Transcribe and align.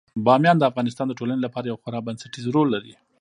بامیان 0.25 0.57
د 0.59 0.63
افغانستان 0.71 1.05
د 1.07 1.13
ټولنې 1.19 1.41
لپاره 1.43 1.65
یو 1.71 1.81
خورا 1.81 1.99
بنسټيز 2.07 2.45
رول 2.55 2.67
لري. 2.75 2.93